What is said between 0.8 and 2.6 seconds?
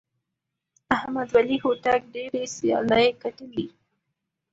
احمد ولي هوتک ډېرې